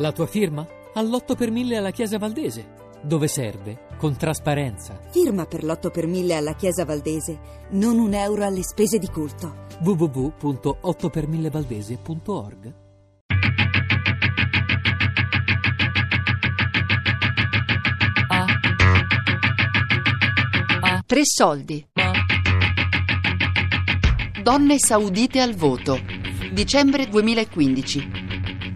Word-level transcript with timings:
La 0.00 0.12
tua 0.12 0.26
firma? 0.26 0.66
All'8 0.94 1.36
per 1.36 1.50
1000 1.50 1.76
alla 1.76 1.90
Chiesa 1.90 2.16
Valdese. 2.16 2.78
Dove 3.02 3.28
serve? 3.28 3.88
Con 3.98 4.16
trasparenza. 4.16 4.98
Firma 5.10 5.44
per 5.44 5.62
l'8 5.62 5.90
per 5.90 6.06
1000 6.06 6.34
alla 6.34 6.54
Chiesa 6.54 6.86
Valdese. 6.86 7.38
Non 7.72 7.98
un 7.98 8.14
euro 8.14 8.46
alle 8.46 8.62
spese 8.62 8.96
di 8.96 9.08
culto. 9.08 9.66
www.8per1000valdese.org 9.82 12.74
Tre 21.04 21.20
soldi. 21.24 21.86
Donne 24.42 24.78
saudite 24.78 25.40
al 25.40 25.54
voto. 25.54 25.98
Dicembre 26.52 27.06
2015. 27.06 28.19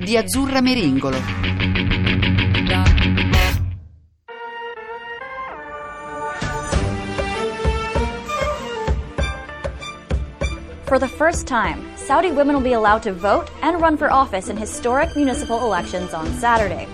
Di 0.05 0.19
Azzurra 0.19 0.61
Meringolo. 0.61 1.19
For 10.85 10.99
the 10.99 11.09
first 11.09 11.47
time, 11.47 11.83
Saudi 11.97 12.31
women 12.31 12.55
will 12.55 12.63
be 12.63 12.75
allowed 12.75 13.03
to 13.05 13.13
vote 13.15 13.51
and 13.63 13.81
run 13.81 13.97
for 13.97 14.11
office 14.13 14.49
in 14.51 14.59
historic 14.59 15.17
municipal 15.17 15.65
elections 15.65 16.13
on 16.13 16.27
Saturday. 16.35 16.87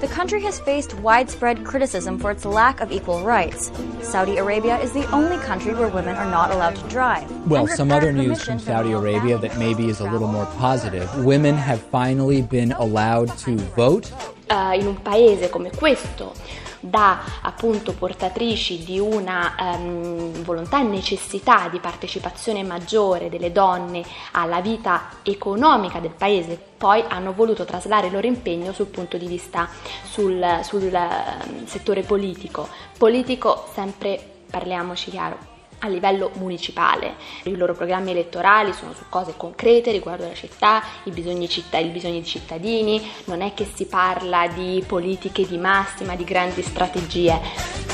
The 0.00 0.08
country 0.08 0.40
has 0.44 0.58
faced 0.58 0.94
widespread 1.00 1.62
criticism 1.62 2.18
for 2.18 2.30
its 2.30 2.46
lack 2.46 2.80
of 2.80 2.90
equal 2.90 3.22
rights. 3.22 3.70
Saudi 4.00 4.38
Arabia 4.38 4.78
is 4.80 4.92
the 4.92 5.04
only 5.10 5.36
country 5.44 5.74
where 5.74 5.88
women 5.88 6.16
are 6.16 6.30
not 6.30 6.50
allowed 6.50 6.74
to 6.76 6.88
drive. 6.88 7.30
Well, 7.46 7.66
And 7.66 7.76
some 7.76 7.92
other 7.92 8.10
news 8.10 8.42
from 8.42 8.58
Saudi 8.58 8.92
Arabia 8.92 9.36
that 9.36 9.58
maybe 9.58 9.90
is 9.90 10.00
a 10.00 10.04
little 10.10 10.26
more 10.28 10.46
positive. 10.56 11.06
Women 11.22 11.54
have 11.54 11.82
finally 11.82 12.40
been 12.40 12.72
allowed 12.72 13.36
to 13.44 13.56
vote. 13.76 14.10
eh, 14.48 14.74
in 14.80 14.86
un 14.86 14.96
paese 14.96 15.48
come 15.50 15.70
questo, 15.70 16.32
da 16.80 17.20
appunto 17.42 17.92
portatrici 17.92 18.84
di 18.84 18.98
una 18.98 19.54
ehm, 19.56 20.42
volontà 20.42 20.80
e 20.80 20.84
necessità 20.84 21.68
di 21.68 21.78
partecipazione 21.78 22.62
maggiore 22.62 23.28
delle 23.28 23.52
donne 23.52 24.02
alla 24.32 24.60
vita 24.60 25.18
economica 25.22 26.00
del 26.00 26.14
paese, 26.16 26.58
poi 26.76 27.04
hanno 27.06 27.32
voluto 27.32 27.64
traslare 27.64 28.06
il 28.06 28.12
loro 28.12 28.26
impegno 28.26 28.72
sul 28.72 28.86
punto 28.86 29.16
di 29.16 29.26
vista 29.26 29.68
sul, 30.04 30.60
sul 30.62 30.92
ehm, 30.92 31.66
settore 31.66 32.02
politico. 32.02 32.68
Politico 32.96 33.66
sempre, 33.72 34.20
parliamoci 34.50 35.10
chiaro, 35.10 35.49
a 35.80 35.88
livello 35.88 36.30
municipale. 36.34 37.14
I 37.44 37.56
loro 37.56 37.74
programmi 37.74 38.10
elettorali 38.10 38.72
sono 38.72 38.92
su 38.94 39.04
cose 39.08 39.34
concrete 39.36 39.92
riguardo 39.92 40.26
la 40.26 40.34
città, 40.34 40.82
i 41.04 41.10
bisogni, 41.10 41.48
città, 41.48 41.78
i 41.78 41.88
bisogni 41.88 42.20
dei 42.20 42.24
cittadini, 42.24 43.06
non 43.24 43.42
è 43.42 43.54
che 43.54 43.66
si 43.72 43.86
parla 43.86 44.48
di 44.48 44.82
politiche 44.86 45.46
di 45.46 45.58
massima, 45.58 46.16
di 46.16 46.24
grandi 46.24 46.62
strategie. 46.62 47.88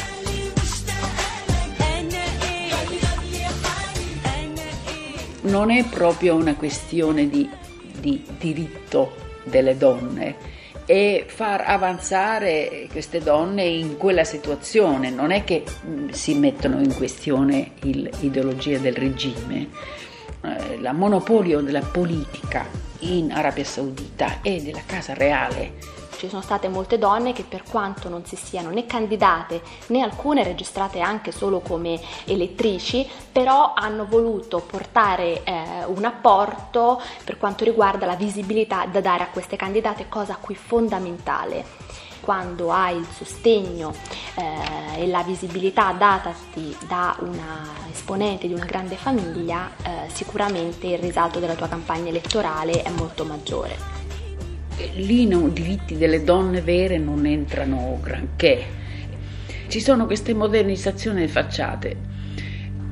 non 5.47 5.71
è 5.71 5.85
proprio 5.85 6.35
una 6.35 6.55
questione 6.55 7.29
di, 7.29 7.49
di 8.01 8.25
diritto 8.39 9.15
delle 9.45 9.77
donne, 9.77 10.56
è 10.87 11.25
far 11.27 11.65
avanzare 11.67 12.87
queste 12.91 13.19
donne 13.21 13.65
in 13.65 13.97
quella 13.97 14.25
situazione, 14.25 15.11
non 15.11 15.33
è 15.33 15.43
che 15.45 15.65
mh, 15.65 16.11
si 16.11 16.35
mettono 16.35 16.81
in 16.81 16.95
questione 16.95 17.73
l'ideologia 17.81 18.79
del 18.79 18.95
regime. 18.95 19.69
Eh, 20.43 20.75
Il 20.75 20.91
monopolio 20.95 21.61
della 21.61 21.81
politica 21.81 22.65
in 23.01 23.33
Arabia 23.33 23.65
Saudita 23.65 24.41
e 24.43 24.63
della 24.63 24.83
Casa 24.87 25.13
Reale 25.13 25.73
Ci 26.17 26.29
sono 26.31 26.41
state 26.41 26.69
molte 26.69 26.99
donne 26.99 27.33
che 27.33 27.45
per 27.45 27.63
quanto 27.63 28.09
non 28.09 28.25
si 28.25 28.37
siano 28.37 28.71
né 28.71 28.87
candidate 28.87 29.61
né 29.89 30.01
alcune 30.01 30.43
registrate 30.43 31.01
anche 31.01 31.31
solo 31.31 31.61
come 31.61 32.01
elettrici, 32.25 33.07
però 33.31 33.75
hanno 33.75 34.07
voluto 34.07 34.61
portare 34.61 35.43
eh, 35.45 35.85
un 35.87 36.05
apporto 36.05 37.01
per 37.23 37.37
quanto 37.37 37.65
riguarda 37.65 38.07
la 38.07 38.17
visibilità 38.17 38.87
da 38.87 39.01
dare 39.01 39.25
a 39.25 39.29
queste 39.29 39.57
candidate, 39.57 40.09
cosa 40.09 40.39
qui 40.41 40.55
fondamentale. 40.55 41.65
Quando 42.21 42.73
hai 42.73 42.97
il 42.97 43.07
sostegno 43.15 43.93
eh, 44.35 45.03
e 45.03 45.07
la 45.07 45.23
visibilità 45.23 45.93
datati 45.93 46.77
da 46.89 47.15
una 47.21 47.69
esponente 47.91 48.49
di 48.49 48.55
una 48.55 48.65
grande 48.65 48.97
famiglia, 48.97 49.71
eh, 49.83 50.09
sicuramente 50.11 50.87
il 50.87 50.99
risalto 50.99 51.39
della 51.39 51.55
tua 51.55 51.69
campagna 51.69 52.09
elettorale 52.09 52.83
è 52.83 52.91
molto 52.91 53.25
maggiore. 53.25 53.96
Lì 54.95 55.23
i 55.23 55.53
diritti 55.53 55.97
delle 55.97 56.23
donne 56.23 56.61
vere 56.61 56.99
non 56.99 57.27
entrano 57.27 57.99
granché. 58.03 58.65
Ci 59.69 59.81
sono 59.81 60.07
queste 60.07 60.35
modernizzazioni 60.35 61.27
facciate 61.27 61.97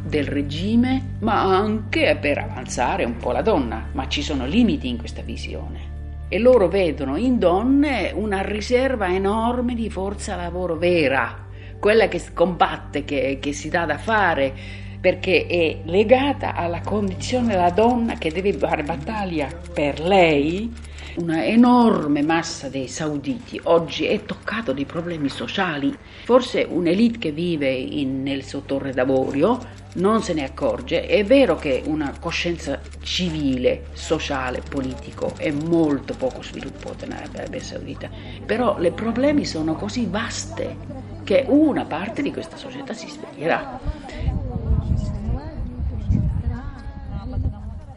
del 0.04 0.26
regime, 0.26 1.16
ma 1.20 1.42
anche 1.42 2.16
per 2.20 2.38
avanzare 2.38 3.04
un 3.04 3.16
po' 3.16 3.32
la 3.32 3.42
donna, 3.42 3.88
ma 3.92 4.06
ci 4.08 4.22
sono 4.22 4.46
limiti 4.46 4.88
in 4.88 4.98
questa 4.98 5.22
visione. 5.22 5.92
E 6.28 6.38
loro 6.38 6.68
vedono 6.68 7.16
in 7.16 7.38
donne 7.38 8.12
una 8.14 8.40
riserva 8.42 9.12
enorme 9.12 9.74
di 9.74 9.90
forza 9.90 10.36
lavoro 10.36 10.76
vera, 10.76 11.46
quella 11.78 12.08
che 12.08 12.20
combatte, 12.32 13.04
che, 13.04 13.38
che 13.40 13.52
si 13.52 13.68
dà 13.68 13.84
da 13.84 13.98
fare, 13.98 14.52
perché 15.00 15.46
è 15.46 15.80
legata 15.84 16.54
alla 16.54 16.80
condizione 16.80 17.48
della 17.48 17.70
donna 17.70 18.14
che 18.14 18.30
deve 18.30 18.52
fare 18.54 18.82
battaglia 18.82 19.48
per 19.72 20.00
lei. 20.00 20.72
Una 21.16 21.44
enorme 21.44 22.22
massa 22.22 22.68
dei 22.68 22.88
sauditi 22.88 23.60
oggi 23.64 24.04
è 24.04 24.24
toccato 24.24 24.72
di 24.72 24.84
problemi 24.84 25.28
sociali. 25.28 25.96
Forse 26.24 26.66
un'elite 26.68 27.18
che 27.18 27.30
vive 27.30 27.70
in- 27.70 28.24
nel 28.24 28.42
suo 28.42 28.62
torre 28.62 28.92
d'avorio 28.92 29.60
non 29.94 30.22
se 30.22 30.32
ne 30.34 30.42
accorge. 30.42 31.06
È 31.06 31.24
vero 31.24 31.54
che 31.54 31.84
una 31.86 32.12
coscienza 32.18 32.80
civile, 33.00 33.84
sociale, 33.92 34.60
politico 34.68 35.34
è 35.36 35.52
molto 35.52 36.14
poco 36.14 36.42
sviluppata 36.42 37.04
in 37.04 37.12
Arabia 37.12 37.62
Saudita, 37.62 38.10
però 38.44 38.82
i 38.82 38.90
problemi 38.90 39.44
sono 39.44 39.76
così 39.76 40.06
vaste 40.10 40.76
che 41.22 41.44
una 41.46 41.84
parte 41.84 42.22
di 42.22 42.32
questa 42.32 42.56
società 42.56 42.92
si 42.92 43.08
sveglierà. 43.08 43.78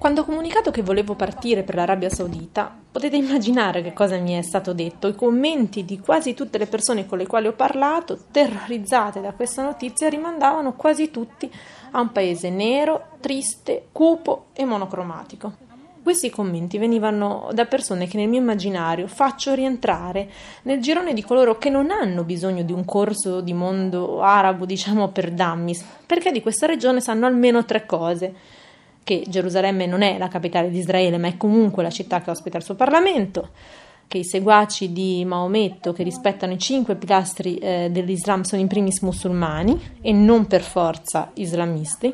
Quando 0.08 0.24
ho 0.24 0.32
comunicato 0.32 0.72
che 0.72 0.84
volevo 0.84 1.16
partire 1.16 1.64
per 1.64 1.76
l'Arabia 1.76 2.10
Saudita, 2.10 2.74
potete 2.90 3.18
immaginare 3.18 3.82
che 3.82 3.92
cosa 3.92 4.16
mi 4.16 4.36
è 4.36 4.42
stato 4.42 4.72
detto. 4.72 5.10
I 5.10 5.16
commenti 5.16 5.84
di 5.84 6.00
quasi 6.00 6.34
tutte 6.34 6.58
le 6.58 6.66
persone 6.66 7.06
con 7.06 7.18
le 7.18 7.28
quali 7.28 7.48
ho 7.48 7.52
parlato, 7.52 8.18
terrorizzate 8.32 9.20
da 9.20 9.34
questa 9.34 9.64
notizia, 9.64 10.08
rimandavano 10.08 10.76
quasi 10.76 11.12
tutti 11.12 11.52
a 11.92 12.00
un 12.00 12.14
paese 12.14 12.50
nero, 12.50 13.18
triste, 13.20 13.88
cupo 13.92 14.46
e 14.54 14.64
monocromatico. 14.64 15.52
Questi 16.02 16.30
commenti 16.30 16.78
venivano 16.78 17.50
da 17.52 17.66
persone 17.66 18.08
che 18.08 18.16
nel 18.16 18.30
mio 18.30 18.40
immaginario 18.40 19.08
faccio 19.08 19.54
rientrare 19.54 20.30
nel 20.62 20.80
girone 20.80 21.14
di 21.14 21.22
coloro 21.22 21.58
che 21.58 21.70
non 21.70 21.92
hanno 21.92 22.24
bisogno 22.24 22.64
di 22.64 22.72
un 22.72 22.86
corso 22.86 23.42
di 23.42 23.52
mondo 23.52 24.22
arabo, 24.22 24.66
diciamo 24.66 25.10
per 25.10 25.32
dummies, 25.32 25.84
perché 26.06 26.32
di 26.32 26.42
questa 26.42 26.66
regione 26.66 27.02
sanno 27.02 27.26
almeno 27.26 27.66
tre 27.66 27.86
cose 27.86 28.56
che 29.08 29.24
Gerusalemme 29.26 29.86
non 29.86 30.02
è 30.02 30.18
la 30.18 30.28
capitale 30.28 30.70
di 30.70 30.80
Israele, 30.80 31.18
ma 31.18 31.30
è 31.30 31.38
comunque 31.38 31.82
la 31.82 31.90
città 31.90 32.20
che 32.20 32.30
ospita 32.30 32.58
il 32.58 32.64
suo 32.64 32.76
Parlamento, 32.76 33.52
che 34.06 34.18
i 34.18 34.26
seguaci 34.26 34.92
di 34.92 35.24
Maometto, 35.24 35.94
che 35.94 36.04
rispettano 36.04 36.52
i 36.52 36.60
cinque 36.60 36.98
pilastri 36.98 37.56
eh, 37.56 37.88
dell'Islam, 37.90 38.42
sono 38.42 38.62
in 38.62 38.68
primis 38.68 39.00
musulmani 39.00 39.80
e 40.02 40.12
non 40.12 40.46
per 40.46 40.62
forza 40.62 41.32
islamisti, 41.36 42.14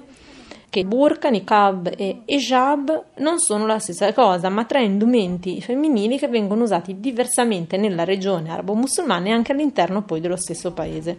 che 0.69 0.85
burqa, 0.85 1.31
niqab 1.31 1.93
e 1.97 2.21
hijab 2.25 3.05
non 3.17 3.39
sono 3.39 3.65
la 3.65 3.79
stessa 3.79 4.13
cosa, 4.13 4.49
ma 4.49 4.65
tre 4.65 4.83
indumenti 4.83 5.61
femminili 5.61 6.19
che 6.19 6.27
vengono 6.27 6.61
usati 6.61 6.99
diversamente 6.99 7.75
nella 7.75 8.03
regione 8.03 8.51
arabo-musulmana 8.51 9.29
e 9.29 9.31
anche 9.31 9.51
all'interno 9.51 10.03
poi 10.03 10.21
dello 10.21 10.37
stesso 10.37 10.73
paese. 10.73 11.17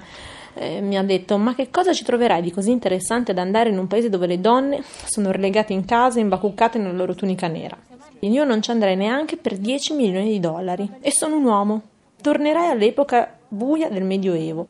Eh, 0.54 0.80
mi 0.80 0.96
ha 0.96 1.02
detto: 1.02 1.36
Ma 1.36 1.54
che 1.54 1.70
cosa 1.70 1.92
ci 1.92 2.04
troverai 2.04 2.40
di 2.40 2.52
così 2.52 2.70
interessante 2.70 3.32
ad 3.32 3.38
andare 3.38 3.70
in 3.70 3.78
un 3.78 3.86
paese 3.86 4.08
dove 4.08 4.26
le 4.26 4.40
donne 4.40 4.82
sono 5.04 5.30
relegate 5.30 5.72
in 5.72 5.84
casa 5.84 6.20
imbacuccate 6.20 6.78
nella 6.78 6.92
loro 6.92 7.14
tunica 7.14 7.48
nera? 7.48 7.76
Io 8.20 8.44
non 8.44 8.62
ci 8.62 8.70
andrei 8.70 8.96
neanche 8.96 9.36
per 9.36 9.58
10 9.58 9.94
milioni 9.94 10.30
di 10.30 10.40
dollari 10.40 10.88
e 11.00 11.10
sono 11.10 11.36
un 11.36 11.44
uomo. 11.44 11.82
Tornerai 12.22 12.70
all'epoca 12.70 13.36
buia 13.48 13.90
del 13.90 14.04
Medioevo. 14.04 14.68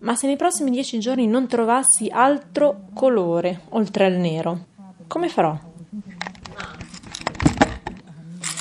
Ma 0.00 0.14
se 0.16 0.26
nei 0.26 0.36
prossimi 0.36 0.70
10 0.70 0.98
giorni 0.98 1.26
non 1.26 1.46
trovassi 1.46 2.08
altro 2.12 2.88
colore 2.92 3.62
oltre 3.70 4.04
al 4.04 4.14
nero, 4.14 4.64
come 5.06 5.28
farò? 5.28 5.56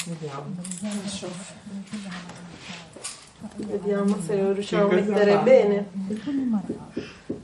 Vediamo 0.06 0.56
se 4.22 4.42
lo 4.42 4.52
riusciamo 4.52 4.90
a 4.90 4.94
mettere 4.94 5.38
bene. 5.40 5.90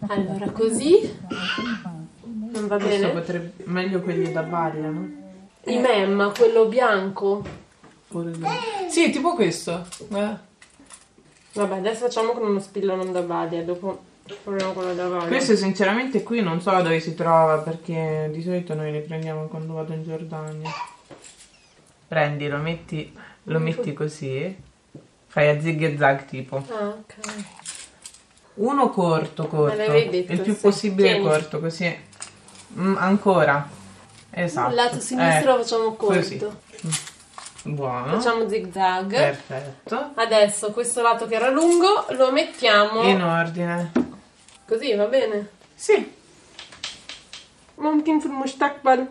Allora, 0.07 0.49
così 0.51 1.17
non 2.51 2.67
va 2.67 2.77
Questo 2.77 2.99
bene? 2.99 3.09
potrebbe 3.09 3.53
meglio 3.65 4.01
quelli 4.01 4.31
da 4.31 4.41
baglia, 4.44 4.89
no? 4.89 5.09
I 5.65 5.79
mem, 5.79 6.31
quello 6.33 6.65
bianco. 6.65 7.44
Sì, 8.89 9.09
tipo 9.09 9.33
questo. 9.33 9.85
Eh. 10.13 10.45
Vabbè, 11.53 11.77
adesso 11.77 12.05
facciamo 12.05 12.31
con 12.31 12.47
uno 12.47 12.59
spillo 12.59 12.95
non 12.95 13.11
da 13.11 13.21
Badia, 13.21 13.63
dopo 13.63 14.00
proviamo 14.43 14.71
quello 14.73 14.93
da 14.93 15.07
Badia. 15.07 15.27
Questo 15.27 15.55
sinceramente 15.55 16.23
qui 16.23 16.41
non 16.41 16.61
so 16.61 16.71
dove 16.81 17.00
si 17.00 17.15
trova 17.15 17.57
perché 17.57 18.29
di 18.31 18.41
solito 18.41 18.75
noi 18.75 18.91
li 18.91 19.01
prendiamo 19.01 19.47
quando 19.47 19.73
vado 19.73 19.93
in 19.93 20.03
Giordania. 20.03 20.69
Prendi, 22.07 22.47
lo 22.47 22.57
metti, 22.57 23.13
lo 23.43 23.59
metti 23.59 23.91
così, 23.91 24.55
fai 25.26 25.49
a 25.49 25.60
zig 25.60 25.82
e 25.82 25.96
zag 25.96 26.25
tipo. 26.26 26.56
Ah, 26.70 26.88
ok. 26.88 27.14
Uno 28.54 28.90
corto, 28.90 29.46
corto, 29.46 29.76
Me 29.76 29.87
l'avevi 29.87 30.10
detto, 30.10 30.32
il 30.32 30.40
più 30.40 30.54
sì. 30.54 30.60
possibile 30.60 31.08
Tieni. 31.10 31.25
corto, 31.25 31.60
così. 31.60 31.99
Mm, 32.78 32.96
ancora. 32.99 33.69
Esatto. 34.31 34.69
Il 34.70 34.75
lato 34.75 35.00
sinistro 35.00 35.54
Eh, 35.54 35.56
lo 35.56 35.62
facciamo 35.62 35.93
così. 35.94 36.38
corto. 36.38 36.60
Buono. 37.64 38.19
Facciamo 38.19 38.49
zig 38.49 38.72
zag. 38.72 39.10
Perfetto. 39.10 40.10
Adesso 40.14 40.72
questo 40.72 41.00
lato 41.02 41.26
che 41.26 41.34
era 41.37 41.49
lungo 41.49 42.06
lo 42.10 42.31
mettiamo 42.32 43.02
In 43.02 43.22
ordine. 43.22 43.93
così, 44.66 44.94
va 44.94 45.06
bene? 45.06 45.49
Sì. 45.75 46.10
ممكن 47.78 48.20
في 48.20 48.26
المستقبل 48.26 49.06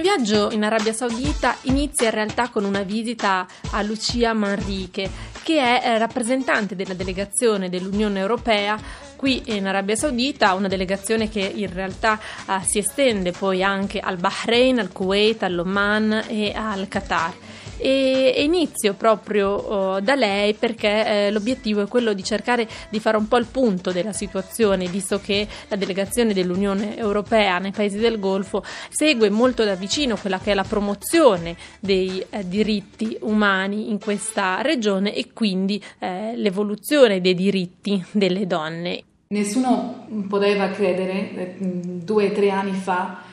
mio 0.00 0.14
viaggio 0.14 0.50
in 0.50 0.62
Arabia 0.62 0.92
Saudita 0.92 1.56
inizia 1.62 2.08
in 2.08 2.14
realtà 2.14 2.50
con 2.50 2.64
una 2.64 2.82
visita 2.82 3.46
a 3.70 3.80
Lucia 3.80 4.34
Manrique, 4.34 5.08
che 5.42 5.58
è 5.58 5.86
eh, 5.86 5.96
rappresentante 5.96 6.76
della 6.76 6.92
delegazione 6.92 7.70
dell'Unione 7.70 8.20
Europea 8.20 8.78
qui 9.16 9.42
in 9.46 9.66
Arabia 9.66 9.96
Saudita, 9.96 10.52
una 10.52 10.68
delegazione 10.68 11.30
che 11.30 11.40
in 11.40 11.72
realtà 11.72 12.20
eh, 12.20 12.60
si 12.66 12.76
estende 12.76 13.32
poi 13.32 13.62
anche 13.62 13.98
al 13.98 14.18
Bahrain, 14.18 14.80
al 14.80 14.92
Kuwait, 14.92 15.42
all'Oman 15.44 16.24
e 16.28 16.52
al 16.54 16.88
Qatar. 16.88 17.32
E, 17.78 18.42
inizio 18.44 18.94
proprio 18.94 19.48
oh, 19.48 20.00
da 20.00 20.14
lei 20.14 20.54
perché 20.54 21.26
eh, 21.26 21.30
l'obiettivo 21.30 21.82
è 21.82 21.88
quello 21.88 22.12
di 22.12 22.24
cercare 22.24 22.66
di 22.88 23.00
fare 23.00 23.16
un 23.16 23.28
po' 23.28 23.36
il 23.36 23.46
punto 23.46 23.92
della 23.92 24.12
situazione, 24.12 24.86
visto 24.86 25.20
che 25.20 25.46
la 25.68 25.76
delegazione 25.76 26.32
dell'Unione 26.32 26.96
Europea 26.96 27.58
nei 27.58 27.72
paesi 27.72 27.98
del 27.98 28.18
Golfo 28.18 28.64
segue 28.88 29.30
molto 29.30 29.64
da 29.64 29.74
vicino 29.74 30.16
quella 30.16 30.38
che 30.38 30.52
è 30.52 30.54
la 30.54 30.64
promozione 30.64 31.56
dei 31.80 32.24
eh, 32.30 32.46
diritti 32.46 33.16
umani 33.20 33.90
in 33.90 33.98
questa 33.98 34.60
regione 34.62 35.14
e 35.14 35.32
quindi 35.32 35.82
eh, 35.98 36.36
l'evoluzione 36.36 37.20
dei 37.20 37.34
diritti 37.34 38.04
delle 38.10 38.46
donne. 38.46 39.02
Nessuno 39.28 40.06
poteva 40.28 40.68
credere 40.68 41.34
eh, 41.34 41.54
due 41.58 42.28
o 42.28 42.32
tre 42.32 42.50
anni 42.50 42.74
fa 42.74 43.25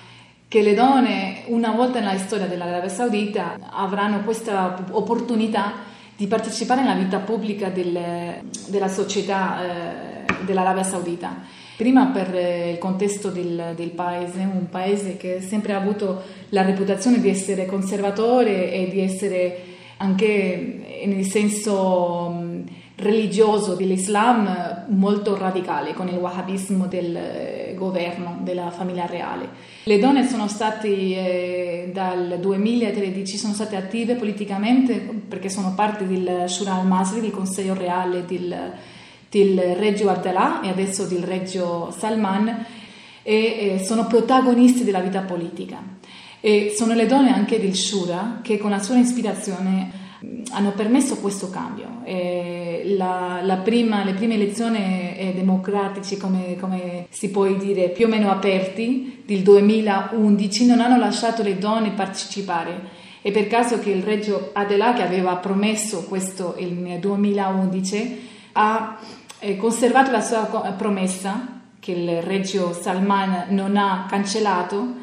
che 0.54 0.62
le 0.62 0.76
donne 0.76 1.46
una 1.48 1.72
volta 1.72 2.00
nella 2.00 2.16
storia 2.20 2.46
dell'Arabia 2.46 2.88
Saudita 2.88 3.58
avranno 3.72 4.22
questa 4.22 4.86
opportunità 4.92 5.74
di 6.16 6.28
partecipare 6.28 6.82
alla 6.82 6.94
vita 6.94 7.18
pubblica 7.18 7.70
del- 7.70 8.40
della 8.68 8.88
società 8.88 9.64
eh, 9.64 10.44
dell'Arabia 10.46 10.84
Saudita. 10.84 11.38
Prima 11.76 12.06
per 12.14 12.36
eh, 12.36 12.70
il 12.70 12.78
contesto 12.78 13.30
del, 13.30 13.74
del 13.76 13.90
paese, 13.90 14.42
un 14.42 14.70
paese 14.70 15.18
che 15.18 15.42
sempre 15.42 15.74
ha 15.74 15.78
avuto 15.78 16.22
la 16.50 16.62
reputazione 16.62 17.20
di 17.20 17.30
essere 17.30 17.66
conservatore 17.66 18.72
e 18.72 18.90
di 18.92 19.02
essere 19.02 19.58
anche 19.98 21.02
eh, 21.02 21.08
nel 21.08 21.26
senso 21.26 22.30
mh, 22.30 22.64
religioso 22.98 23.74
dell'Islam 23.74 24.86
molto 24.90 25.36
radicale 25.36 25.96
con 25.96 26.10
il 26.10 26.18
wahhabismo 26.18 26.86
del 26.86 27.63
governo 27.76 28.40
della 28.42 28.70
famiglia 28.72 29.06
reale. 29.06 29.50
Le 29.84 30.00
donne 30.00 30.28
sono 30.28 30.48
state 30.48 30.88
eh, 30.88 31.90
dal 31.94 32.38
2013 32.40 33.38
sono 33.38 33.54
state 33.54 33.76
attive 33.76 34.16
politicamente 34.16 34.96
perché 35.28 35.50
sono 35.50 35.74
parte 35.76 36.08
del 36.08 36.46
Shura 36.48 36.76
al-Masri, 36.76 37.22
del 37.22 37.32
Consiglio 37.32 37.74
Reale 37.74 38.26
del, 38.26 38.72
del 39.30 39.76
Reggio 39.76 40.10
Abdallah 40.10 40.62
e 40.62 40.70
adesso 40.70 41.06
del 41.06 41.24
Reggio 41.24 41.94
Salman 41.98 42.66
e 43.24 43.36
eh, 43.36 43.84
sono 43.84 44.06
protagonisti 44.08 44.84
della 44.84 45.00
vita 45.00 45.22
politica. 45.22 45.82
E 46.40 46.74
sono 46.76 46.94
le 46.94 47.06
donne 47.06 47.34
anche 47.34 47.60
del 47.60 47.74
Shura 47.74 48.40
che 48.42 48.58
con 48.58 48.70
la 48.70 48.82
sua 48.82 48.98
ispirazione 48.98 50.03
hanno 50.52 50.72
permesso 50.72 51.18
questo 51.18 51.50
cambio. 51.50 52.02
La, 52.98 53.40
la 53.42 53.58
prima, 53.58 54.04
le 54.04 54.14
prime 54.14 54.36
elezioni 54.36 54.78
eh, 54.78 55.32
democratiche, 55.34 56.18
come, 56.18 56.58
come 56.60 57.08
si 57.10 57.30
può 57.30 57.48
dire, 57.54 57.90
più 57.90 58.06
o 58.06 58.10
meno 58.10 58.30
aperti, 58.30 59.24
del 59.26 59.42
2011, 59.42 60.66
non 60.66 60.82
hanno 60.82 60.98
lasciato 60.98 61.44
le 61.44 61.58
donne 61.58 61.92
partecipare. 61.92 63.02
E 63.22 63.32
per 63.32 63.48
caso 63.48 63.80
che 63.80 63.90
il 63.90 64.04
Reggio 64.04 64.50
Adela, 64.54 64.94
che 64.94 65.02
aveva 65.02 65.38
promesso 65.38 66.04
questo 66.04 66.56
nel 66.60 67.00
2011, 67.00 68.30
ha 68.54 69.00
eh, 69.40 69.58
conservato 69.58 70.12
la 70.12 70.22
sua 70.22 70.44
promessa, 70.78 71.62
che 71.80 71.92
il 71.92 72.22
Reggio 72.22 72.74
Salman 72.74 73.46
non 73.50 73.78
ha 73.78 74.06
cancellato, 74.10 75.02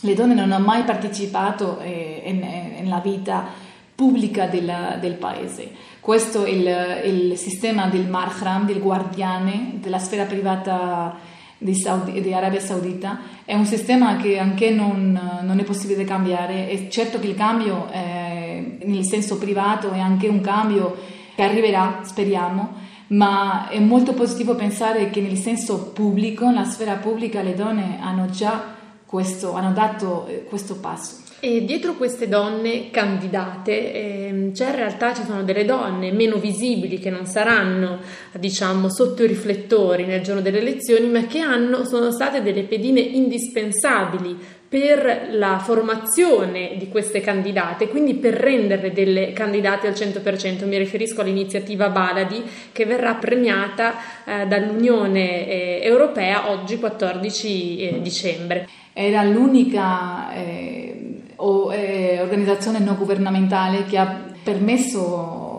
le 0.00 0.14
donne 0.14 0.34
non 0.34 0.52
hanno 0.52 0.64
mai 0.64 0.82
partecipato 0.84 1.78
eh, 1.80 2.78
nella 2.82 3.00
vita 3.00 3.63
pubblica 3.94 4.46
della- 4.46 4.96
del 5.00 5.14
paese. 5.14 5.70
Questo 6.00 6.44
è 6.44 6.50
il, 6.50 7.30
il 7.30 7.38
sistema 7.38 7.86
del 7.86 8.06
Marhram, 8.08 8.66
del 8.66 8.80
guardiane 8.80 9.78
della 9.80 9.98
sfera 9.98 10.24
privata 10.24 11.16
di, 11.56 11.74
Saudi- 11.74 12.20
di 12.20 12.32
Arabia 12.34 12.60
Saudita. 12.60 13.20
È 13.44 13.54
un 13.54 13.64
sistema 13.64 14.16
che 14.16 14.38
anche 14.38 14.70
non, 14.70 15.18
non 15.42 15.58
è 15.58 15.62
possibile 15.62 16.04
cambiare. 16.04 16.68
È 16.68 16.88
certo 16.88 17.18
che 17.18 17.28
il 17.28 17.34
cambio 17.34 17.88
eh, 17.90 18.78
nel 18.84 19.04
senso 19.04 19.38
privato 19.38 19.92
è 19.92 19.98
anche 19.98 20.28
un 20.28 20.40
cambio 20.40 20.96
che 21.34 21.42
arriverà, 21.42 22.00
speriamo, 22.02 22.82
ma 23.08 23.68
è 23.68 23.78
molto 23.80 24.12
positivo 24.12 24.54
pensare 24.54 25.10
che 25.10 25.20
nel 25.20 25.36
senso 25.36 25.92
pubblico, 25.92 26.46
nella 26.46 26.64
sfera 26.64 26.94
pubblica, 26.94 27.42
le 27.42 27.54
donne 27.54 27.98
hanno 28.00 28.26
già 28.26 28.72
questo, 29.06 29.54
hanno 29.54 29.72
dato 29.72 30.26
eh, 30.26 30.44
questo 30.44 30.76
passo. 30.76 31.22
E 31.40 31.64
dietro 31.64 31.94
queste 31.94 32.28
donne 32.28 32.90
candidate 32.90 33.92
ehm, 33.92 34.52
c'è 34.52 34.70
in 34.70 34.76
realtà 34.76 35.12
ci 35.12 35.24
sono 35.24 35.42
delle 35.42 35.64
donne 35.64 36.10
meno 36.10 36.36
visibili 36.36 36.98
che 36.98 37.10
non 37.10 37.26
saranno 37.26 37.98
diciamo 38.32 38.88
sotto 38.88 39.22
i 39.22 39.26
riflettori 39.26 40.06
nel 40.06 40.22
giorno 40.22 40.40
delle 40.40 40.60
elezioni 40.60 41.06
ma 41.08 41.26
che 41.26 41.40
hanno, 41.40 41.84
sono 41.84 42.10
state 42.10 42.42
delle 42.42 42.62
pedine 42.62 43.00
indispensabili 43.00 44.36
per 44.74 45.28
la 45.30 45.60
formazione 45.60 46.72
di 46.76 46.88
queste 46.88 47.20
candidate, 47.20 47.86
quindi 47.86 48.14
per 48.14 48.34
renderle 48.34 48.92
delle 48.92 49.32
candidate 49.32 49.86
al 49.86 49.92
100%. 49.92 50.66
Mi 50.66 50.78
riferisco 50.78 51.20
all'iniziativa 51.20 51.90
Baladi 51.90 52.42
che 52.72 52.84
verrà 52.84 53.14
premiata 53.14 53.94
eh, 54.24 54.46
dall'Unione 54.48 55.46
eh, 55.46 55.80
Europea 55.80 56.50
oggi 56.50 56.78
14 56.78 57.78
eh, 57.78 58.00
dicembre. 58.02 58.68
Era 58.92 59.22
l'unica 59.22 60.34
eh, 60.34 60.93
o- 61.36 61.72
eh, 61.72 62.20
organizzazione 62.20 62.78
non 62.78 62.96
governamentale 62.96 63.84
che 63.84 63.98
ha 63.98 64.22
permesso 64.42 65.52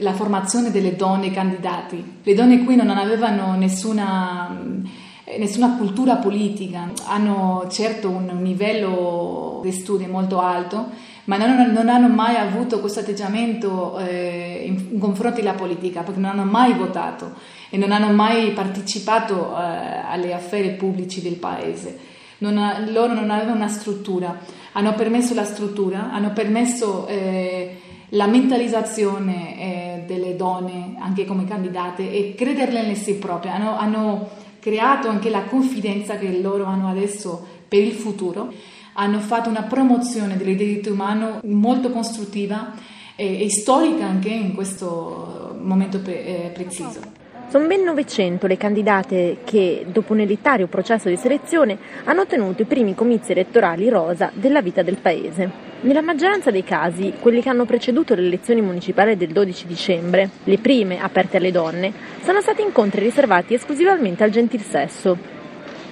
la 0.00 0.12
formazione 0.12 0.70
delle 0.70 0.96
donne 0.96 1.30
candidati. 1.30 2.20
Le 2.22 2.34
donne 2.34 2.64
qui 2.64 2.76
non 2.76 2.90
avevano 2.90 3.54
nessuna, 3.54 4.60
eh, 5.24 5.38
nessuna 5.38 5.76
cultura 5.76 6.16
politica, 6.16 6.90
hanno 7.06 7.66
certo 7.70 8.10
un 8.10 8.40
livello 8.42 9.60
di 9.62 9.72
studio 9.72 10.08
molto 10.08 10.40
alto, 10.40 11.10
ma 11.24 11.36
non, 11.36 11.70
non 11.70 11.88
hanno 11.88 12.08
mai 12.08 12.34
avuto 12.34 12.80
questo 12.80 13.00
atteggiamento 13.00 13.96
eh, 13.98 14.64
in, 14.66 14.98
confronto 14.98 15.40
alla 15.40 15.52
politica, 15.52 16.02
perché 16.02 16.18
non 16.18 16.30
hanno 16.30 16.50
mai 16.50 16.72
votato 16.74 17.34
e 17.70 17.76
non 17.76 17.92
hanno 17.92 18.10
mai 18.12 18.50
partecipato 18.50 19.56
eh, 19.56 19.60
alle 20.10 20.34
affari 20.34 20.70
pubblici 20.72 21.22
del 21.22 21.36
paese. 21.36 22.10
Non 22.38 22.88
loro 22.90 23.14
non 23.14 23.30
avevano 23.30 23.54
una 23.54 23.68
struttura, 23.68 24.36
hanno 24.72 24.94
permesso 24.94 25.34
la 25.34 25.44
struttura, 25.44 26.12
hanno 26.12 26.32
permesso 26.32 27.06
eh, 27.06 27.80
la 28.10 28.26
mentalizzazione 28.26 29.58
eh, 29.58 30.04
delle 30.06 30.36
donne 30.36 30.96
anche 30.98 31.24
come 31.24 31.44
candidate 31.44 32.10
e 32.10 32.34
crederle 32.34 32.80
in 32.80 32.96
sé 32.96 33.14
proprie, 33.14 33.52
hanno, 33.52 33.76
hanno 33.76 34.28
creato 34.60 35.08
anche 35.08 35.30
la 35.30 35.42
confidenza 35.44 36.16
che 36.16 36.40
loro 36.40 36.64
hanno 36.64 36.88
adesso 36.88 37.46
per 37.68 37.82
il 37.82 37.92
futuro, 37.92 38.52
hanno 38.94 39.20
fatto 39.20 39.48
una 39.48 39.62
promozione 39.62 40.36
dei 40.36 40.54
diritti 40.54 40.90
umani 40.90 41.38
molto 41.44 41.90
costruttiva 41.90 42.72
e, 43.16 43.44
e 43.44 43.50
storica 43.50 44.04
anche 44.06 44.28
in 44.28 44.54
questo 44.54 45.56
momento 45.60 46.00
pre- 46.00 46.24
eh, 46.24 46.48
preciso. 46.50 47.00
Sono 47.52 47.66
ben 47.66 47.82
900 47.82 48.46
le 48.46 48.56
candidate 48.56 49.40
che, 49.44 49.84
dopo 49.86 50.14
un 50.14 50.20
elitario 50.20 50.68
processo 50.68 51.10
di 51.10 51.18
selezione, 51.18 51.76
hanno 52.04 52.22
ottenuto 52.22 52.62
i 52.62 52.64
primi 52.64 52.94
comizi 52.94 53.32
elettorali 53.32 53.90
rosa 53.90 54.30
della 54.32 54.62
vita 54.62 54.80
del 54.80 54.96
paese. 54.96 55.50
Nella 55.82 56.00
maggioranza 56.00 56.50
dei 56.50 56.64
casi, 56.64 57.12
quelli 57.20 57.42
che 57.42 57.50
hanno 57.50 57.66
preceduto 57.66 58.14
le 58.14 58.22
elezioni 58.22 58.62
municipali 58.62 59.18
del 59.18 59.32
12 59.32 59.66
dicembre, 59.66 60.30
le 60.44 60.56
prime 60.56 60.98
aperte 60.98 61.36
alle 61.36 61.50
donne, 61.50 61.92
sono 62.22 62.40
stati 62.40 62.62
incontri 62.62 63.02
riservati 63.02 63.52
esclusivamente 63.52 64.24
al 64.24 64.30
gentil 64.30 64.62
sesso. 64.62 65.18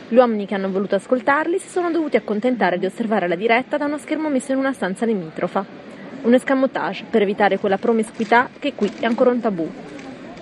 Gli 0.09 0.17
uomini 0.17 0.47
che 0.47 0.55
hanno 0.55 0.71
voluto 0.71 0.95
ascoltarli 0.95 1.59
si 1.59 1.69
sono 1.69 1.91
dovuti 1.91 2.17
accontentare 2.17 2.79
di 2.79 2.87
osservare 2.87 3.29
la 3.29 3.37
diretta 3.37 3.77
da 3.77 3.85
uno 3.85 3.99
schermo 3.99 4.31
messo 4.31 4.53
in 4.53 4.57
una 4.57 4.73
stanza 4.73 5.05
limitrofa. 5.05 5.63
Un 6.23 6.33
escamotage 6.33 7.05
per 7.11 7.21
evitare 7.21 7.59
quella 7.59 7.77
promiscuità 7.77 8.49
che 8.59 8.73
qui 8.73 8.91
è 8.99 9.05
ancora 9.05 9.29
un 9.29 9.41
tabù 9.41 9.90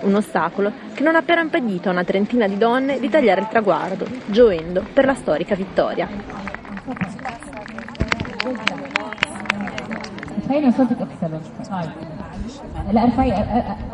Un 0.02 0.14
ostacolo 0.14 0.72
che 0.92 1.02
non 1.02 1.16
ha 1.16 1.22
però 1.22 1.40
impedito 1.40 1.88
a 1.88 1.92
una 1.92 2.04
trentina 2.04 2.46
di 2.46 2.58
donne 2.58 3.00
di 3.00 3.08
tagliare 3.08 3.40
il 3.40 3.48
traguardo, 3.48 4.06
gioendo 4.26 4.84
per 4.92 5.04
la 5.04 5.14
storica 5.14 5.54
vittoria. 5.54 6.08
خلينا 10.48 10.70
صوتك 10.70 11.00
اكثر 11.00 11.40
لا 12.92 13.04
ارفعي 13.04 13.32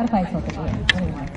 ارفعي 0.01 0.27
صوتك 0.33 1.34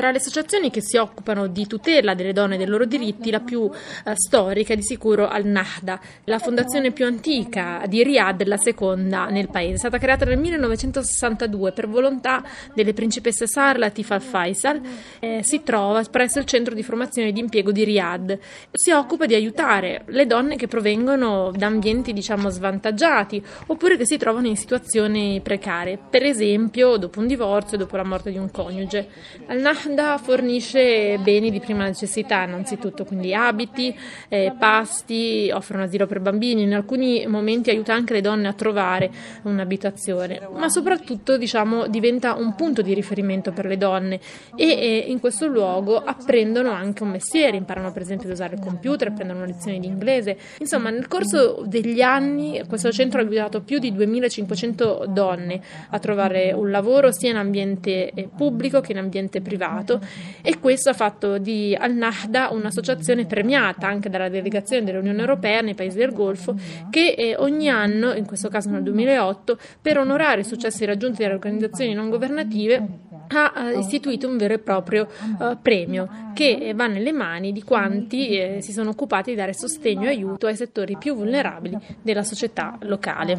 tra 0.00 0.12
le 0.12 0.16
associazioni 0.16 0.70
che 0.70 0.80
si 0.80 0.96
occupano 0.96 1.46
di 1.46 1.66
tutela 1.66 2.14
delle 2.14 2.32
donne 2.32 2.54
e 2.54 2.56
dei 2.56 2.66
loro 2.66 2.86
diritti, 2.86 3.30
la 3.30 3.40
più 3.40 3.70
eh, 3.70 4.12
storica 4.14 4.72
è 4.72 4.76
di 4.76 4.82
sicuro 4.82 5.28
Al-Nahda, 5.28 6.00
la 6.24 6.38
fondazione 6.38 6.90
più 6.90 7.04
antica 7.04 7.82
di 7.86 8.02
Riyadh, 8.02 8.44
la 8.44 8.56
seconda 8.56 9.26
nel 9.26 9.50
paese. 9.50 9.74
È 9.74 9.76
stata 9.76 9.98
creata 9.98 10.24
nel 10.24 10.38
1962 10.38 11.72
per 11.72 11.86
volontà 11.86 12.42
delle 12.72 12.94
principesse 12.94 13.46
Sar 13.46 13.76
Latif 13.76 14.10
al-Faisal. 14.12 14.80
Eh, 15.18 15.40
si 15.42 15.62
trova 15.62 16.02
presso 16.04 16.38
il 16.38 16.46
centro 16.46 16.74
di 16.74 16.82
formazione 16.82 17.28
e 17.28 17.32
di 17.32 17.40
impiego 17.40 17.70
di 17.70 17.84
Riyadh. 17.84 18.38
Si 18.72 18.92
occupa 18.92 19.26
di 19.26 19.34
aiutare 19.34 20.04
le 20.06 20.24
donne 20.24 20.56
che 20.56 20.66
provengono 20.66 21.52
da 21.54 21.66
ambienti, 21.66 22.14
diciamo, 22.14 22.48
svantaggiati 22.48 23.44
oppure 23.66 23.98
che 23.98 24.06
si 24.06 24.16
trovano 24.16 24.46
in 24.46 24.56
situazioni 24.56 25.42
precarie, 25.42 25.98
per 25.98 26.22
esempio 26.22 26.96
dopo 26.96 27.20
un 27.20 27.26
divorzio, 27.26 27.76
dopo 27.76 27.98
la 27.98 28.04
morte 28.04 28.30
di 28.30 28.38
un 28.38 28.50
coniuge. 28.50 29.06
Al-Nahda 29.46 29.88
Uganda 29.90 30.18
fornisce 30.18 31.18
beni 31.18 31.50
di 31.50 31.58
prima 31.58 31.84
necessità, 31.84 32.44
innanzitutto 32.44 33.04
quindi 33.04 33.34
abiti, 33.34 33.92
eh, 34.28 34.54
pasti, 34.56 35.50
offre 35.52 35.78
un 35.78 35.82
asilo 35.82 36.06
per 36.06 36.20
bambini, 36.20 36.62
in 36.62 36.74
alcuni 36.74 37.26
momenti 37.26 37.70
aiuta 37.70 37.92
anche 37.92 38.12
le 38.12 38.20
donne 38.20 38.46
a 38.46 38.52
trovare 38.52 39.10
un'abitazione, 39.42 40.48
ma 40.54 40.68
soprattutto 40.68 41.36
diciamo, 41.36 41.88
diventa 41.88 42.36
un 42.36 42.54
punto 42.54 42.82
di 42.82 42.94
riferimento 42.94 43.50
per 43.50 43.66
le 43.66 43.76
donne 43.76 44.20
e 44.54 44.68
eh, 44.68 45.04
in 45.08 45.18
questo 45.18 45.48
luogo 45.48 45.96
apprendono 45.96 46.70
anche 46.70 47.02
un 47.02 47.10
mestiere, 47.10 47.56
imparano 47.56 47.90
per 47.90 48.02
esempio 48.02 48.28
ad 48.28 48.34
usare 48.34 48.54
il 48.54 48.60
computer, 48.60 49.12
prendono 49.12 49.44
lezioni 49.44 49.80
di 49.80 49.88
inglese. 49.88 50.38
Insomma, 50.58 50.90
nel 50.90 51.08
corso 51.08 51.64
degli 51.66 52.00
anni 52.00 52.62
questo 52.68 52.92
centro 52.92 53.18
ha 53.18 53.24
aiutato 53.24 53.60
più 53.62 53.80
di 53.80 53.92
2500 53.92 55.06
donne 55.08 55.60
a 55.90 55.98
trovare 55.98 56.52
un 56.52 56.70
lavoro 56.70 57.10
sia 57.10 57.30
in 57.30 57.36
ambiente 57.36 58.12
eh, 58.12 58.28
pubblico 58.28 58.80
che 58.80 58.92
in 58.92 58.98
ambiente 58.98 59.40
privato 59.40 59.78
Stato 59.80 60.00
e 60.42 60.58
questo 60.58 60.90
ha 60.90 60.92
fatto 60.92 61.38
di 61.38 61.76
Al-Nahda 61.78 62.50
un'associazione 62.50 63.26
premiata 63.26 63.86
anche 63.86 64.08
dalla 64.08 64.28
delegazione 64.28 64.84
dell'Unione 64.84 65.20
Europea 65.20 65.60
nei 65.60 65.74
paesi 65.74 65.98
del 65.98 66.12
Golfo 66.12 66.54
che 66.90 67.14
eh, 67.16 67.36
ogni 67.36 67.68
anno, 67.68 68.12
in 68.12 68.26
questo 68.26 68.48
caso 68.48 68.70
nel 68.70 68.82
2008, 68.82 69.58
per 69.80 69.98
onorare 69.98 70.42
i 70.42 70.44
successi 70.44 70.84
raggiunti 70.84 71.22
dalle 71.22 71.34
organizzazioni 71.34 71.94
non 71.94 72.10
governative 72.10 73.08
ha 73.32 73.70
istituito 73.70 74.26
un 74.28 74.36
vero 74.36 74.54
e 74.54 74.58
proprio 74.58 75.06
uh, 75.38 75.56
premio 75.62 76.32
che 76.34 76.72
va 76.74 76.88
nelle 76.88 77.12
mani 77.12 77.52
di 77.52 77.62
quanti 77.62 78.28
eh, 78.36 78.58
si 78.60 78.72
sono 78.72 78.90
occupati 78.90 79.30
di 79.30 79.36
dare 79.36 79.54
sostegno 79.54 80.06
e 80.06 80.08
aiuto 80.08 80.48
ai 80.48 80.56
settori 80.56 80.96
più 80.96 81.14
vulnerabili 81.14 81.78
della 82.02 82.24
società 82.24 82.76
locale. 82.80 83.38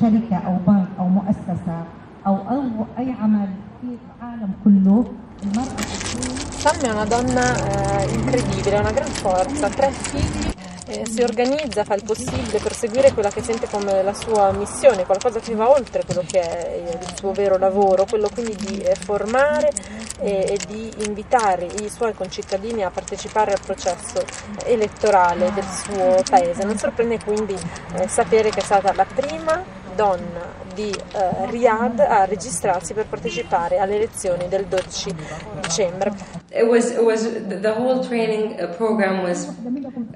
شركة 0.00 0.36
أو 0.36 0.56
بنك 0.66 0.88
أو 0.98 1.08
مؤسسة 1.08 1.84
أو 2.26 2.36
أو 2.36 2.62
أي 2.98 3.12
عمل 3.12 3.48
في 3.80 3.88
العالم 4.18 4.50
كله 4.64 5.04
Sam 6.62 6.78
è 6.82 6.90
una 6.90 7.04
donna 7.04 7.42
eh, 8.00 8.12
incredibile, 8.12 8.78
una 8.78 8.92
gran 8.92 9.08
forza, 9.08 9.68
tre 9.68 9.90
figli, 9.90 10.52
eh, 10.86 11.04
si 11.10 11.20
organizza, 11.22 11.82
fa 11.82 11.94
il 11.94 12.04
possibile 12.04 12.60
per 12.60 12.72
seguire 12.72 13.12
quella 13.12 13.30
che 13.30 13.42
sente 13.42 13.66
come 13.68 14.04
la 14.04 14.14
sua 14.14 14.52
missione, 14.52 15.04
qualcosa 15.04 15.40
che 15.40 15.56
va 15.56 15.68
oltre 15.68 16.04
quello 16.04 16.22
che 16.24 16.40
è 16.40 16.76
il 16.76 17.16
suo 17.16 17.32
vero 17.32 17.58
lavoro, 17.58 18.06
quello 18.08 18.28
quindi 18.32 18.54
di 18.54 18.78
eh, 18.78 18.94
formare 18.94 19.72
e, 20.19 20.53
e, 20.53 20.57
di 20.67 20.91
invitare 21.05 21.65
i 21.65 21.89
suoi 21.89 22.13
concittadini 22.13 22.83
a 22.83 22.89
partecipare 22.89 23.53
al 23.53 23.59
processo 23.63 24.23
elettorale 24.65 25.51
del 25.53 25.65
suo 25.65 26.21
paese. 26.29 26.63
Non 26.63 26.77
sorprende 26.77 27.19
quindi 27.23 27.55
eh, 27.95 28.07
sapere 28.07 28.49
che 28.49 28.59
è 28.59 28.63
stata 28.63 28.93
la 28.93 29.05
prima 29.05 29.63
donna 29.95 30.65
di 30.77 30.93
uh, 30.93 31.49
Riyadh 31.49 31.99
a 31.99 32.25
registrarsi 32.25 32.93
per 32.93 33.07
partecipare 33.07 33.79
alle 33.79 33.95
elezioni 33.95 34.47
del 34.47 34.65
12 34.65 35.15
dicembre. 35.59 36.13
It 36.51 36.63
was, 36.63 36.91
it 36.91 36.99
was 36.99 37.23
the 37.47 37.73
whole 37.75 38.05
training 38.05 38.59
uh, 38.59 38.69
program 38.75 39.21
was 39.21 39.51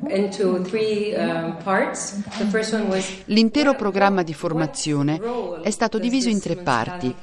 into 0.08 0.62
three 0.62 1.16
um, 1.16 1.58
parts. 1.64 2.22
The 2.38 2.46
first 2.46 2.74
one 2.74 2.88
was 2.90 3.24
L'intero 3.26 3.74
programma 3.74 4.22
di 4.22 4.36
formazione 4.36 5.20
è 5.64 5.72
stato 5.72 5.98
diviso 5.98 6.30
in 6.30 6.40
tre 6.40 6.58
parti. 6.58 7.16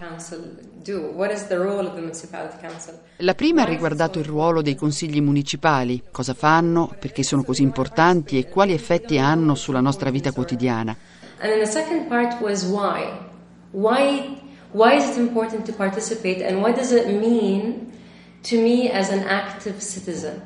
La 3.19 3.35
prima 3.35 3.63
ha 3.63 3.65
riguardato 3.67 4.19
il 4.19 4.25
ruolo 4.25 4.63
dei 4.63 4.75
consigli 4.75 5.21
municipali, 5.21 6.03
cosa 6.11 6.35
fanno, 6.35 6.93
perché 6.99 7.23
sono 7.23 7.45
così 7.45 7.63
importanti 7.63 8.39
e 8.39 8.49
quali 8.49 8.73
effetti 8.73 9.19
hanno 9.19 9.55
sulla 9.55 9.81
nostra 9.81 10.11
vita 10.11 10.33
quotidiana. 10.33 10.97
And 11.41 11.53
then 11.53 11.61
the 11.61 11.71
second 11.71 12.09
part 12.09 12.41
was 12.41 12.65
why. 12.65 13.28
Why, 13.73 14.39
why 14.73 14.97
is 14.97 15.11
it 15.11 15.17
important 15.19 15.67
to 15.67 15.73
participate 15.73 16.43
and 16.43 16.61
what 16.63 16.77
does 16.77 16.93
it 16.93 17.07
mean 17.09 17.93
to 18.45 18.57
me 18.57 18.91
as 18.91 19.11
an 19.11 19.25
active 19.27 19.81
citizen? 19.81 20.41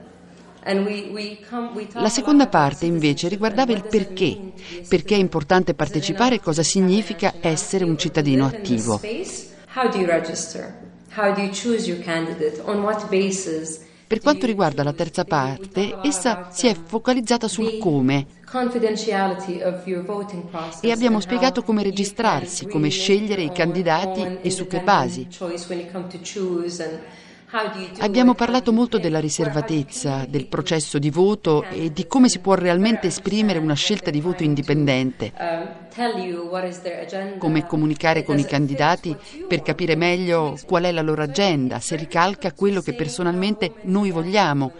La 1.94 2.08
seconda 2.08 2.46
parte 2.46 2.86
invece 2.86 3.26
riguardava 3.26 3.72
il 3.72 3.82
perché, 3.82 4.52
perché 4.88 5.16
è 5.16 5.18
importante 5.18 5.74
partecipare? 5.74 6.36
e 6.36 6.40
cosa 6.40 6.62
significa 6.62 7.34
essere 7.40 7.84
un 7.84 7.98
cittadino 7.98 8.46
attivo. 8.46 9.00
Per 14.06 14.20
quanto 14.20 14.46
riguarda 14.46 14.82
la 14.84 14.92
terza 14.92 15.24
parte, 15.24 15.98
essa 16.02 16.48
si 16.52 16.68
è 16.68 16.76
focalizzata 16.80 17.48
sul 17.48 17.78
come 17.78 18.26
e 20.80 20.90
abbiamo 20.90 21.20
spiegato 21.20 21.62
come 21.62 21.82
registrarsi, 21.82 22.66
come 22.66 22.90
scegliere 22.90 23.42
i 23.42 23.50
candidati 23.50 24.38
e 24.42 24.50
su 24.50 24.66
che 24.66 24.80
basi. 24.80 25.26
Abbiamo 27.98 28.34
parlato 28.34 28.72
molto 28.72 28.98
della 28.98 29.20
riservatezza, 29.20 30.24
del 30.26 30.46
processo 30.46 30.98
di 30.98 31.10
voto 31.10 31.64
e 31.64 31.92
di 31.92 32.06
come 32.06 32.30
si 32.30 32.38
può 32.38 32.54
realmente 32.54 33.08
esprimere 33.08 33.58
una 33.58 33.74
scelta 33.74 34.10
di 34.10 34.22
voto 34.22 34.42
indipendente, 34.42 35.32
come 37.36 37.66
comunicare 37.66 38.22
con 38.22 38.38
i 38.38 38.46
candidati 38.46 39.14
per 39.46 39.60
capire 39.60 39.96
meglio 39.96 40.56
qual 40.66 40.84
è 40.84 40.92
la 40.92 41.02
loro 41.02 41.22
agenda, 41.22 41.78
se 41.78 41.96
ricalca 41.96 42.52
quello 42.52 42.80
che 42.80 42.94
personalmente 42.94 43.74
noi 43.82 44.10
vogliamo. 44.10 44.72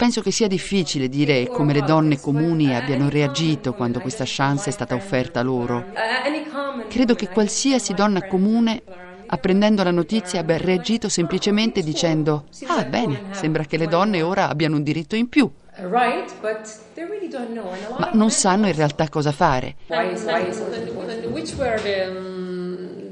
Penso 0.00 0.22
che 0.22 0.30
sia 0.30 0.48
difficile 0.48 1.10
dire 1.10 1.46
come 1.48 1.74
le 1.74 1.82
donne 1.82 2.18
comuni 2.18 2.74
abbiano 2.74 3.10
reagito 3.10 3.74
quando 3.74 4.00
questa 4.00 4.24
chance 4.26 4.70
è 4.70 4.72
stata 4.72 4.94
offerta 4.94 5.42
loro. 5.42 5.84
Credo 6.88 7.14
che 7.14 7.28
qualsiasi 7.28 7.92
donna 7.92 8.26
comune 8.26 8.80
apprendendo 9.26 9.82
la 9.82 9.90
notizia 9.90 10.40
abbia 10.40 10.56
reagito 10.56 11.10
semplicemente 11.10 11.82
dicendo 11.82 12.46
ah 12.68 12.82
bene, 12.84 13.24
sembra 13.32 13.64
che 13.64 13.76
le 13.76 13.88
donne 13.88 14.22
ora 14.22 14.48
abbiano 14.48 14.76
un 14.76 14.82
diritto 14.82 15.16
in 15.16 15.28
più. 15.28 15.50
Ma 17.98 18.10
non 18.14 18.30
sanno 18.30 18.68
in 18.68 18.74
realtà 18.74 19.06
cosa 19.10 19.32
fare. 19.32 19.76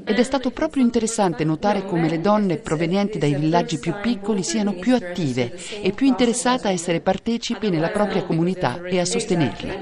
Ed 0.09 0.17
è 0.17 0.23
stato 0.23 0.49
proprio 0.49 0.81
interessante 0.81 1.43
notare 1.43 1.85
come 1.85 2.09
le 2.09 2.19
donne 2.19 2.57
provenienti 2.57 3.19
dai 3.19 3.35
villaggi 3.35 3.77
più 3.77 3.99
piccoli 3.99 4.41
siano 4.41 4.73
più 4.73 4.95
attive 4.95 5.53
e 5.81 5.91
più 5.91 6.07
interessate 6.07 6.67
a 6.67 6.71
essere 6.71 6.99
partecipi 6.99 7.69
nella 7.69 7.91
propria 7.91 8.23
comunità 8.23 8.81
e 8.87 8.99
a 8.99 9.05
sostenerla. 9.05 9.77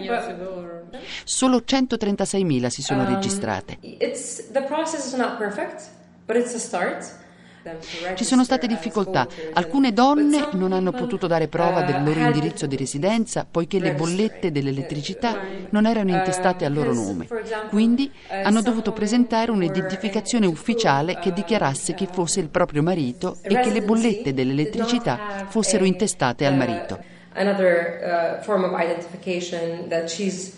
Solo 1.24 1.60
136.000 1.60 2.68
si 2.68 2.82
sono 2.82 3.06
registrate. 3.06 3.80
Ci 8.16 8.24
sono 8.24 8.44
state 8.44 8.68
difficoltà. 8.68 9.28
Alcune 9.54 9.92
donne 9.94 10.50
non 10.54 10.72
hanno 10.72 10.92
potuto 10.92 11.28
dare 11.28 11.48
prova 11.48 11.82
del 11.82 12.04
loro 12.04 12.20
indirizzo 12.20 12.66
di 12.66 12.76
residenza 12.76 13.46
poiché 13.50 13.80
le 13.80 13.94
bollette 13.94 14.52
dell'elettricità 14.52 15.40
non 15.70 15.86
erano 15.86 16.12
intestate 16.12 16.66
al 16.66 16.74
loro 16.74 16.94
nome. 16.94 17.28
Quindi 17.70 18.12
hanno 18.30 18.62
dovuto 18.62 18.92
presentare 18.94 19.52
un'identificazione 19.52 20.46
ufficiale 20.46 21.20
che 21.20 21.34
dichiarasse 21.34 21.94
chi 21.94 22.08
fosse 22.12 22.40
il 22.40 22.50
proprio 22.50 22.82
marito 22.82 23.38
e 23.42 23.60
che 23.60 23.72
le 23.72 23.82
bollette 23.82 24.34
dell'elettricità 24.34 25.46
fossero 25.48 25.84
intestate 25.84 26.46
al 26.46 26.56
marito. 26.56 27.00
Another 27.34 28.40
uh, 28.40 28.44
form 28.44 28.64
of 28.64 28.72
identification 28.80 29.88
that 29.90 30.10
she's 30.10 30.56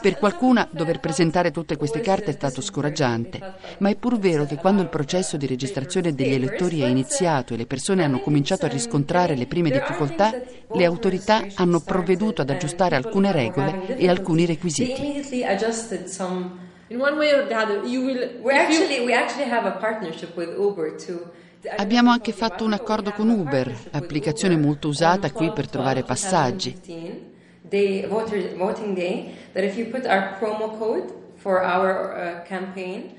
Per 0.00 0.18
qualcuna 0.18 0.66
dover 0.70 0.98
presentare 0.98 1.50
tutte 1.50 1.76
queste 1.76 2.00
carte 2.00 2.30
è 2.30 2.32
stato 2.32 2.62
scoraggiante, 2.62 3.54
ma 3.78 3.90
è 3.90 3.96
pur 3.96 4.18
vero 4.18 4.46
che 4.46 4.56
quando 4.56 4.80
il 4.80 4.88
processo 4.88 5.36
di 5.36 5.46
registrazione 5.46 6.14
degli 6.14 6.32
elettori 6.32 6.80
è 6.80 6.86
iniziato 6.86 7.52
e 7.52 7.58
le 7.58 7.66
persone 7.66 8.02
hanno 8.02 8.20
cominciato 8.20 8.64
a 8.64 8.70
riscontrare 8.70 9.36
le 9.36 9.46
prime 9.46 9.70
difficoltà, 9.70 10.32
le 10.72 10.84
autorità 10.84 11.44
hanno 11.54 11.80
provveduto 11.80 12.40
ad 12.40 12.50
aggiustare 12.50 12.96
alcune 12.96 13.30
regole 13.30 13.96
e 13.96 14.08
alcuni 14.08 14.46
requisiti. 14.46 15.22
In 16.88 17.00
one 17.00 17.16
way 17.16 17.32
or 17.32 17.46
the 17.46 17.54
other, 17.54 17.84
you 17.86 18.04
will. 18.04 18.40
We 18.42 18.52
actually, 18.52 19.02
we 19.02 19.14
actually 19.14 19.50
have 19.50 19.66
a 19.66 19.72
partnership 19.72 20.36
with 20.36 20.54
Uber 20.58 20.94
to 21.06 21.30
Abbiamo 21.76 22.10
anche 22.10 22.32
fatto 22.32 22.64
un 22.64 22.72
accordo 22.72 23.12
con 23.12 23.28
Uber, 23.28 23.72
applicazione 23.92 24.56
molto 24.56 24.88
usata 24.88 25.30
qui 25.30 25.52
per 25.52 25.68
trovare 25.68 26.02
passaggi. 26.02 27.30
Day, 27.72 28.04
voter, 28.06 28.54
voting 28.58 28.94
day, 28.94 29.34
that 29.54 29.64
if 29.64 29.78
you 29.78 29.86
put 29.86 30.04
our 30.04 30.36
promo 30.38 30.76
code 30.78 31.10
uh, 31.42 32.44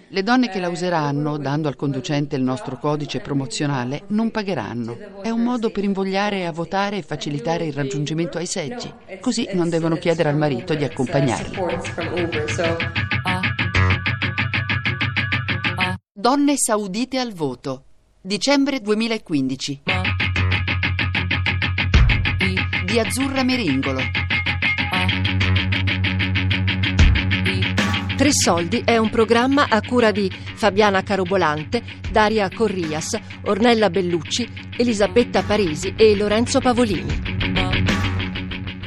Le 0.10 0.22
donne 0.22 0.50
che 0.50 0.60
la 0.60 0.70
useranno, 0.70 1.38
dando 1.38 1.68
al 1.68 1.76
conducente 1.76 2.36
il 2.36 2.44
nostro 2.44 2.78
codice 2.78 3.20
promozionale, 3.20 4.04
non 4.10 4.30
pagheranno. 4.30 4.96
È 5.24 5.32
un 5.32 5.42
modo 5.42 5.72
per 5.72 5.84
invogliare 5.84 6.46
a 6.46 6.52
votare 6.52 6.98
e 6.98 7.02
facilitare 7.02 7.66
il 7.66 7.74
raggiungimento 7.74 8.38
ai 8.38 8.46
seggi. 8.46 8.94
Così 9.20 9.50
non 9.54 9.70
devono 9.70 9.96
chiedere 9.96 10.30
al 10.30 10.38
marito 10.38 10.76
di 10.76 10.84
accompagnarli. 10.84 11.58
Donne 16.14 16.54
saudite 16.58 17.18
al 17.18 17.34
voto. 17.34 17.86
Dicembre 18.22 18.82
2015. 18.82 19.82
Di 22.86 23.00
Azzurra 23.00 23.42
Meringolo. 23.42 24.23
Tre 28.24 28.32
Soldi 28.32 28.84
è 28.86 28.96
un 28.96 29.10
programma 29.10 29.68
a 29.68 29.82
cura 29.82 30.12
di 30.12 30.32
Fabiana 30.56 31.04
Carobolante, 31.04 31.84
Daria 32.10 32.50
Corrias, 32.50 33.20
Ornella 33.48 33.90
Bellucci, 33.90 34.50
Elisabetta 34.78 35.44
Parisi 35.44 35.94
e 35.98 36.16
Lorenzo 36.16 36.62
Pavolini. 36.62 37.22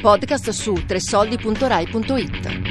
Podcast 0.01 0.49
su 0.49 0.73
tresoldi.rai.it. 0.87 2.66